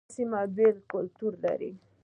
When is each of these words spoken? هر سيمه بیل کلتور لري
هر 0.07 0.11
سيمه 0.15 0.41
بیل 0.55 0.77
کلتور 0.91 1.33
لري 1.43 1.71